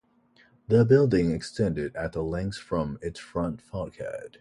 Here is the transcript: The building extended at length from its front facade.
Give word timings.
The 0.67 0.83
building 0.83 1.29
extended 1.29 1.95
at 1.95 2.15
length 2.15 2.57
from 2.57 2.97
its 3.03 3.19
front 3.19 3.61
facade. 3.61 4.39